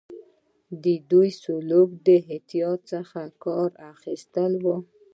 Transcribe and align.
د 0.83 0.85
دوی 1.11 1.29
سلوک 1.43 1.89
د 2.07 2.09
احتیاط 2.29 2.79
څخه 2.93 3.19
کار 3.43 3.69
اخیستل 3.93 4.51
وو. 4.63 4.77